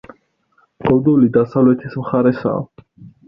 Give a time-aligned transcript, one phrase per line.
[0.85, 2.65] გოდოლი დასავლეთის მხარესაა.